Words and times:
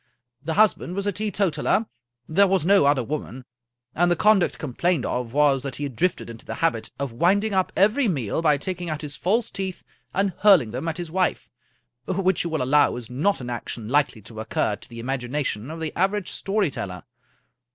The 0.43 0.55
husband 0.55 0.95
was 0.95 1.05
a 1.05 1.11
teetotaler, 1.11 1.85
there 2.27 2.47
was 2.47 2.65
no 2.65 2.85
other 2.85 3.03
woman, 3.03 3.45
and 3.93 4.09
the 4.09 4.15
conduct 4.15 4.57
complained 4.57 5.05
of 5.05 5.31
was 5.31 5.61
that 5.61 5.75
he 5.75 5.83
had 5.83 5.95
drifted 5.95 6.27
into 6.27 6.43
the 6.43 6.55
habit 6.55 6.89
of 6.97 7.11
winding 7.11 7.53
up 7.53 7.71
every 7.75 8.07
meal 8.07 8.41
by 8.41 8.57
taking 8.57 8.89
out 8.89 9.03
his 9.03 9.15
false 9.15 9.51
teeth 9.51 9.83
and 10.11 10.33
hurling 10.39 10.71
them 10.71 10.87
at 10.87 10.97
his 10.97 11.11
wife, 11.11 11.51
which 12.07 12.43
you 12.43 12.49
will 12.49 12.63
allow 12.63 12.95
is 12.95 13.11
not 13.11 13.41
an 13.41 13.51
action 13.51 13.89
likely 13.89 14.23
to 14.23 14.39
occur 14.39 14.75
to 14.75 14.89
the 14.89 14.99
imagination 14.99 15.69
of 15.69 15.79
the 15.79 15.95
average 15.95 16.31
story 16.31 16.71
teller. 16.71 17.03